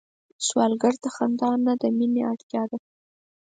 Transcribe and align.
سوالګر 0.47 0.93
ته 1.03 1.09
د 1.11 1.13
خندا 1.15 1.51
نه، 1.65 1.73
د 1.81 1.83
مينه 1.97 2.21
اړتيا 2.31 2.63
ده 2.69 2.77